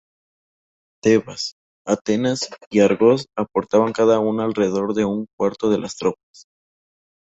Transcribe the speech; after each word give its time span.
Tebas, 1.03 1.53
Atenas 1.85 2.49
y 2.71 2.79
Argos 2.79 3.27
aportaban 3.37 3.93
cada 3.93 4.17
una 4.17 4.45
alrededor 4.45 4.95
de 4.95 5.05
un 5.05 5.27
cuarto 5.37 5.69
de 5.69 5.77
las 5.77 5.95
tropas. 5.95 6.47